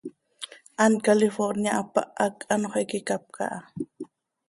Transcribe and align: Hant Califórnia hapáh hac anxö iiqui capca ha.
Hant 0.81 0.97
Califórnia 1.07 1.71
hapáh 1.77 2.09
hac 2.19 2.35
anxö 2.53 2.77
iiqui 2.81 2.99
capca 3.09 3.43
ha. 3.53 3.57